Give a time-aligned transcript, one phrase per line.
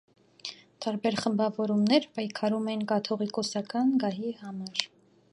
[0.85, 4.83] Տարբեր խմբավորումներ պայքարում էին կաթողիկոսական գահի համար։